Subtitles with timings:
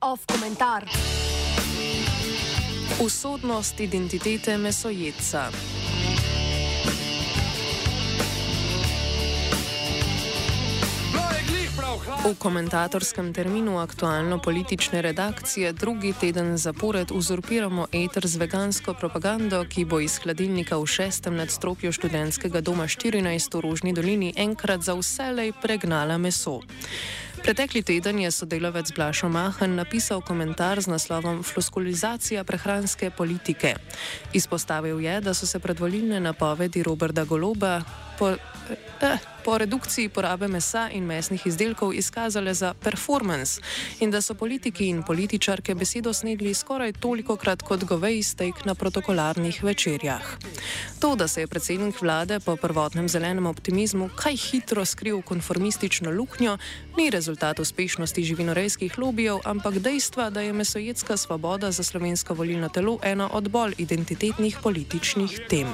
[0.00, 0.84] Off komentar.
[3.00, 5.52] Usodnost identitete mesojedca.
[12.18, 20.00] V komentatorskem terminu aktualno-politične redakcije drugi teden zapored uzurpiramo eter z vegansko propagando, ki bo
[20.02, 23.22] iz hladilnika v šestem nadstropju študentskega doma 14
[23.54, 26.58] v Rožni dolini enkrat za vselej pregnala meso.
[27.38, 33.74] Pretekli teden je sodelavec Blašo Mahan napisal komentar z naslovom Floskulizacija prehranske politike.
[34.34, 37.82] Izpostavil je, da so se predvolilne napovedi Roberta Goloba
[38.18, 38.34] po,
[39.00, 43.60] eh, po redukciji porabe mesa in mesnih izdelkov izkazale za performance
[44.00, 48.74] in da so politiki in političarke besedo snedli skoraj toliko krat kot govej steak na
[48.74, 50.22] protokolarnih večerjah.
[51.00, 56.58] To, da se je predsednik vlade po prvotnem zelenem optimizmu kaj hitro skril konformistično luknjo,
[56.96, 62.98] ni rezultat uspešnosti živinorejskih lobijev, ampak dejstva, da je mesojedska svoboda za slovensko volilno telo
[63.02, 65.66] ena od bolj identitetnih političnih tem.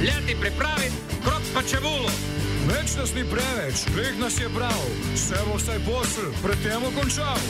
[0.00, 2.51] Leti pripraviti, krok pa čebulo.
[2.62, 4.82] Več nas ni preveč, dveh nas je prav,
[5.16, 7.40] vse bo vsaj posel, predtem končal.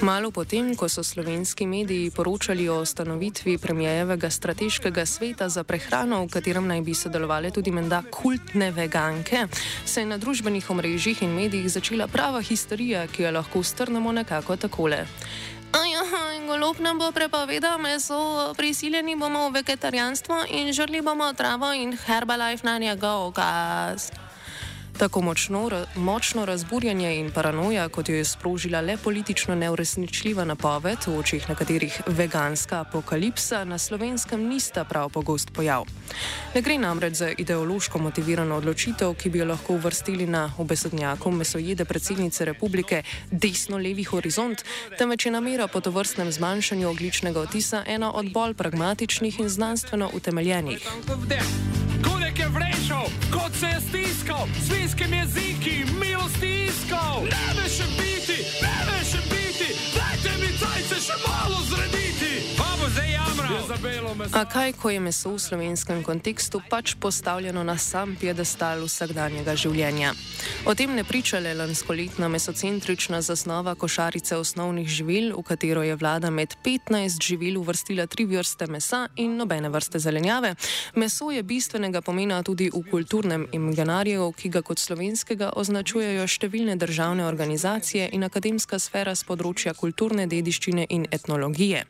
[0.00, 6.34] Kmalo potem, ko so slovenski mediji poročali o ustanovitvi premijevega strateškega sveta za prehrano, v
[6.34, 9.46] katerem naj bi sodelovali tudi menda kultne veganke,
[9.86, 14.56] se je na družbenih omrežjih in medijih začela prava histerija, ki jo lahko strnemo nekako
[14.56, 15.06] takole.
[16.56, 22.64] Golob nam bo prepovedal meso, prisiljeni bomo v vegetarijanstvo in žrli bomo travo in herbalife
[22.64, 24.10] na njegov gaz.
[24.98, 31.18] Tako močno, močno razburjanje in paranoja, kot jo je sprožila le politično neuresničljiva napoved, v
[31.18, 35.84] očih nekaterih veganska apokalipsa, na slovenskem nista prav pogost pojav.
[36.54, 41.84] Ne gre namreč za ideološko motivirano odločitev, ki bi jo lahko uvrstili na obesednjaku mesojede
[41.84, 44.64] predsednice republike desno-levi horizont,
[44.98, 50.88] temveč je namera po tovrstnem zmanjšanju ogličnega otisa ena od bolj pragmatičnih in znanstveno utemeljenih.
[52.04, 57.22] Kolik je vrešal, kot se je stiskal, svinskim jeziki, milosti iskal.
[57.24, 62.05] Ne me še biti, ne me še biti, dajte mi cajce še malo zrediti.
[64.32, 70.14] A kaj, ko je meso v slovenskem kontekstu pač postavljeno na sam piedestal vsakdanjega življenja?
[70.64, 76.30] O tem ne priča le lanskoletna mesocentrična zasnova košarice osnovnih živil, v katero je vlada
[76.30, 80.54] med 15 živil uvrstila tri vrste mesa in nobene vrste zelenjave.
[80.94, 87.28] Meso je bistvenega pomena tudi v kulturnem imaginariju, ki ga kot slovenskega označujejo številne državne
[87.28, 91.84] organizacije in akademska sfera z področja kulturne dediščine in etnologije.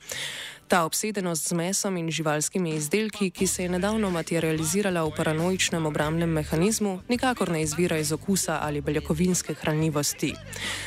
[0.68, 6.30] Ta obsedenost z mesom in živalskimi izdelki, ki se je nedavno materializirala v paranoičnem obrambnem
[6.30, 10.34] mehanizmu, nikakor ne izvira iz okusa ali beljakovinske hranljivosti.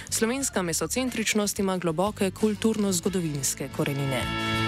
[0.09, 4.58] Slovenska mesocentričnost ima globoke kulturno-zgodovinske korenine.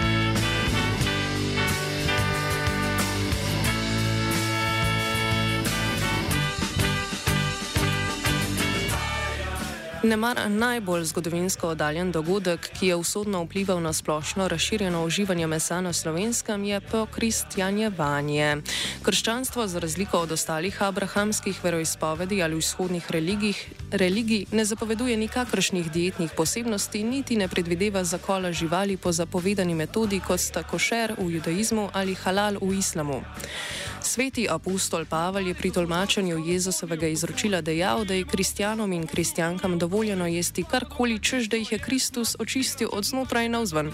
[10.04, 15.94] Nemar najbolj zgodovinsko oddaljen dogodek, ki je usodno vplival na splošno razširjeno uživanje mesa na
[15.94, 18.58] slovenskem, je pokristjanjevanje.
[19.04, 23.54] Krščanstvo, za razliko od ostalih abrahamskih veroizpovedi ali vzhodnih religij,
[23.92, 30.40] religij, ne zapoveduje nikakršnih dietnih posebnosti, niti ne predvideva zakola živali po zapovedani metodi, kot
[30.40, 33.22] sta košer v judaizmu ali halal v islamu.
[34.02, 40.28] Sveti apostol Pavel je pri tolmačenju Jezusovega izročila dejal, da je kristjanom in kristjankam dovoljeno
[40.28, 43.92] jesti karkoli, čež da jih je Kristus očistil od znotraj navzven.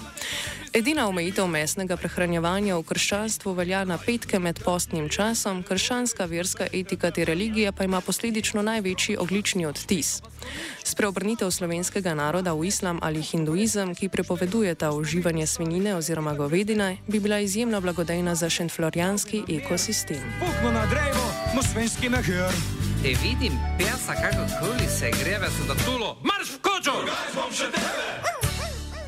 [0.74, 7.12] Edina omejitev mesnega prehranjevanja v krščanstvu velja na petke med postnim časom, krščanska verska etika
[7.12, 10.22] te religije pa ima posledično največji oglični odtis.
[10.84, 17.40] Spreobrnitev slovenskega naroda v islam ali hinduizem, ki prepovedujeta uživanje svinine oziroma govedine, bi bila
[17.40, 19.97] izjemno blagodejna za šentflorijanski ekosistem.
[20.06, 22.54] Pukno na drevo, mosvenski nahir.
[23.02, 26.18] Te vidim, pesa, kako kuli se greve za tulo.
[26.24, 26.92] Marš v kočo!
[26.92, 28.18] Kaj bom še tebe?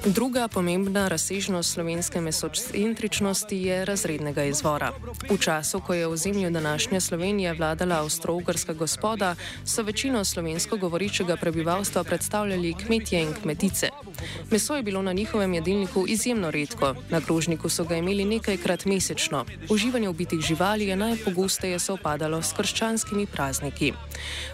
[0.06, 4.92] Druga pomembna razsežnost slovenske mesocentričnosti je razrednega izvora.
[5.30, 11.38] V času, ko je v ozemlju današnje Slovenije vladala avstro-ugrska gospoda, so večino slovensko govoričega
[11.38, 13.90] prebivalstva predstavljali kmetje in kmetice.
[14.52, 19.46] Meso je bilo na njihovem jedilniku izjemno redko, na krožniku so ga imeli nekajkrat mesečno.
[19.70, 23.94] Uživanje ubitih živali je najpogosteje sovpadalo s krščanskimi prazniki.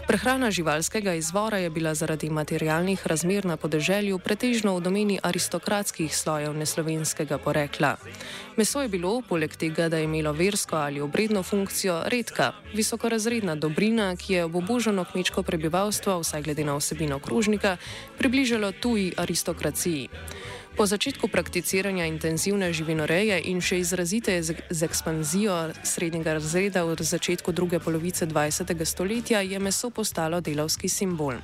[0.06, 6.54] Prehrana živalskega izvora je bila zaradi materialnih razmer na podeželju pretežno v domeni aristokratskih slojev
[6.54, 7.96] neslovenskega porekla.
[8.56, 14.16] Meso je bilo, poleg tega, da je imelo versko ali obredno funkcijo, redka, visokorazredna dobrina,
[14.16, 17.76] ki je oboboženo kmečko prebivalstvo, vsaj glede na vsebino krožnika,
[18.18, 19.12] približalo tuji
[19.56, 20.08] aristokraciji.
[20.76, 27.48] Po začetku prakticiranja intenzivne živinoreje in še izrazite z, z ekspanzijo srednjega razreda v začetku
[27.48, 28.76] druge polovice 20.
[28.84, 31.40] stoletja je meso postalo delovski simbol.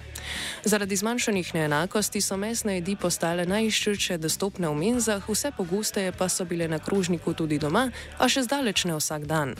[0.68, 6.44] Zaradi zmanjšanih neenakosti so mesne jedi postale najširše dostopne v menzah, vse pogosteje pa so
[6.44, 7.88] bile na krožniku tudi doma,
[8.20, 9.56] a še zdaleč ne vsak dan.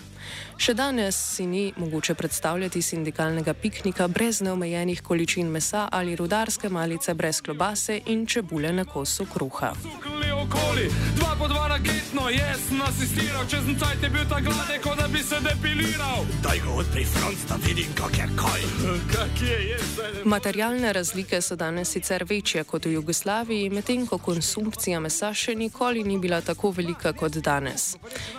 [0.61, 7.17] Še danes si ni mogoče predstavljati sindikalnega piknika brez neomejenih količin mesa ali rudarske malice
[7.17, 10.32] brez klobase in čebule na kosu kruha Crown.
[10.53, 14.99] Okoli, dva po dva raketno, jaz sem asistiral, čez noč je bil ta gladek, kot
[15.01, 16.27] da bi se depiliral.
[16.45, 18.63] Daj ga odpri front, da vidim, kak je kaj.
[19.13, 19.79] Kak je, je
[20.25, 26.05] Materialne razlike so danes sicer večje kot v Jugoslaviji, medtem ko konsumpcija mesa še nikoli
[26.05, 27.97] ni bila tako velika kot danes.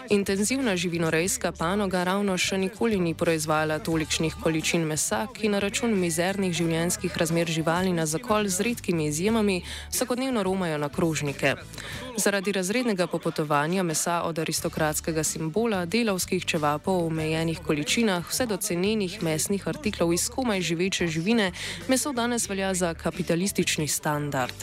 [0.09, 6.53] Intenzivna živinorejska panoga ravno še nikoli ni proizvajala tolikšnih količin mesa, ki na račun mizernih
[6.53, 11.55] življenjskih razmer živali na zakol z redkimi izjemami vsakodnevno romajo na krožnike.
[12.17, 19.23] Zaradi razrednega popotovanja mesa od aristokratskega simbola, delovskih čevapov v omejenih količinah, vse do cenenih
[19.23, 21.51] mesnih artiklov iz komaj živeče živine,
[21.87, 24.53] meso danes velja za kapitalistični standard.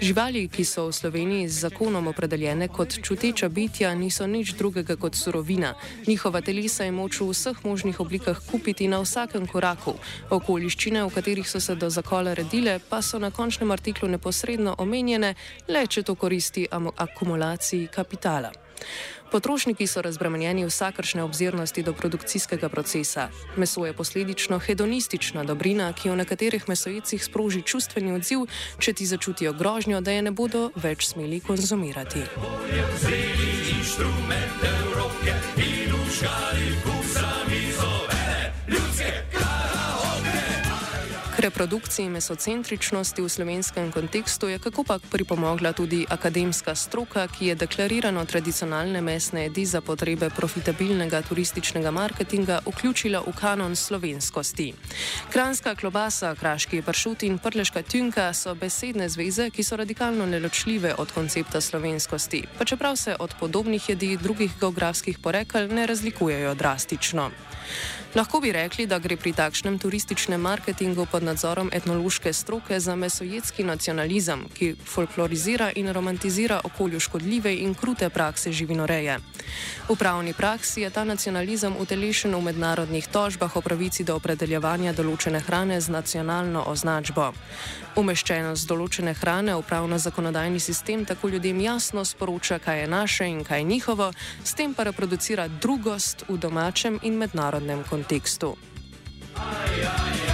[0.00, 5.14] Živali, ki so v Sloveniji z zakonom opredeljene kot čuteča bitja, niso nič drugega kot
[5.14, 5.74] surovina.
[6.06, 9.94] Njihova telesa je moč v vseh možnih oblikah kupiti na vsakem koraku.
[10.30, 15.34] Okoliščine, v katerih so se do zakola redile, pa so na končnem artiklu neposredno omenjene,
[15.68, 16.57] le če to koristi
[16.96, 18.50] akumulaciji kapitala.
[19.30, 23.28] Potrošniki so razbremenjeni vsakršne obzirnosti do produkcijskega procesa.
[23.56, 28.46] Meso je posledično hedonistična dobrina, ki v nekaterih mesojicih sproži čustveni odziv,
[28.78, 32.24] če ti začutijo grožnjo, da je ne bodo več smeli konzumirati.
[33.78, 35.92] Instrumente v roke in
[36.84, 36.97] v
[41.38, 48.24] reprodukciji mesocentričnosti v slovenskem kontekstu je kako pa pripomogla tudi akademska stroka, ki je deklarirano
[48.24, 54.74] tradicionalne mesne jedi za potrebe profitabilnega turističnega marketinga vključila v kanon slovenskosti.
[55.30, 61.12] Kranska klobasa, kraški pršut in prleška tünka so besedne zveze, ki so radikalno neločljive od
[61.12, 67.30] koncepta slovenskosti, pa čeprav se od podobnih jedi drugih geografskih porekal ne razlikujejo drastično.
[68.14, 73.64] Lahko bi rekli, da gre pri takšnem turističnem marketingu pod nadzorom etnološke stroke za mesojetski
[73.64, 79.18] nacionalizem, ki folklorizira in romantizira okolju škodljive in krute prakse živinoreje.
[79.88, 85.40] V pravni praksi je ta nacionalizem utelešen v mednarodnih tožbah o pravici do opredeljevanja določene
[85.40, 87.32] hrane z nacionalno označbo.
[87.96, 93.64] Umeščenost določene hrane v pravno-zakonodajni sistem tako ljudem jasno sporoča, kaj je naše in kaj
[93.64, 94.12] njihovo,
[94.44, 98.56] s tem pa reproducira drugost v domačem in mednarodnem kontekstu.
[99.38, 100.27] Aj, aj, aj.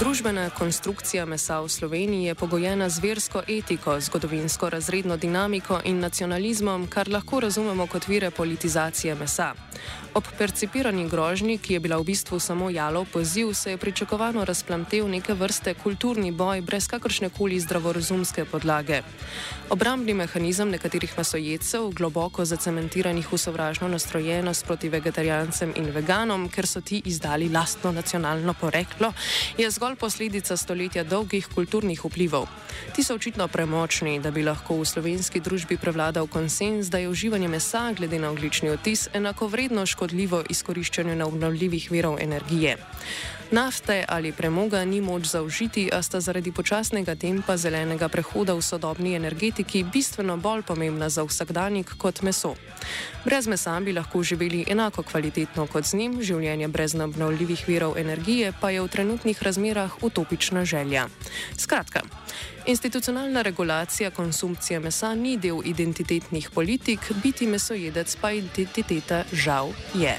[0.00, 6.86] Družbena konstrukcija mesa v Sloveniji je pogojena z versko etiko, zgodovinsko razredno dinamiko in nacionalizmom,
[6.88, 9.52] kar lahko razumemo kot vire politizacije mesa.
[10.14, 15.08] Ob percipirani grožnji, ki je bila v bistvu samo jalov poziv, se je pričakovano razplamtev
[15.08, 19.02] neke vrste kulturni boj brez kakršne koli zdravorazumske podlage.
[19.70, 26.80] Obrambni mehanizem nekaterih mesojedcev, globoko zacementiranih v sovražno nastrojenost proti vegetarijancem in veganom, ker so
[26.80, 29.12] ti izdali lastno nacionalno poreklo,
[29.58, 32.46] je zgolj posledica stoletja dolgih kulturnih vplivov.
[32.94, 37.48] Ti so očitno premočni, da bi lahko v slovenski družbi prevladal konsens, da je uživanje
[37.48, 42.76] mesa glede na oglični otis enako vredno škodljivo izkoriščanju neobnovljivih virov energije.
[43.50, 49.14] Nafte ali premoga ni moč zaužiti, a sta zaradi počasnega tempa zelenega prehoda v sodobni
[49.18, 52.54] energetiki bistveno bolj pomembna za vsakdanjik kot meso.
[53.24, 58.52] Brez mesa bi lahko živeli enako kvalitetno kot z njim, življenje brez obnovljivih virov energije
[58.60, 61.08] pa je v trenutnih razmerah utopična želja.
[61.58, 62.02] Skratka,
[62.66, 70.14] institucionalna regulacija konsumpcije mesa ni del identitetnih politik, biti mesojedec pa identiteta žal je.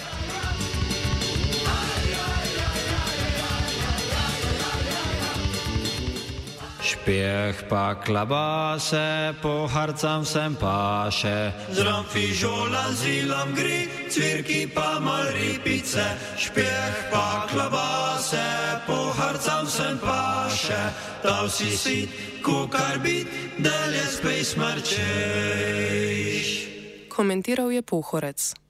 [7.02, 11.50] Špeh pa klabase, po harcam sem paše.
[11.74, 16.06] Zram fižola zilom gre, cvirki pa mal ripice,
[16.38, 18.46] špeh pa klabase,
[18.86, 20.94] po harcam sem paše.
[21.26, 22.06] Ta vsi si,
[22.46, 23.28] kukar bit,
[23.58, 25.02] dalje spej smrčeš.
[27.10, 28.61] Komentiral je Pohorec.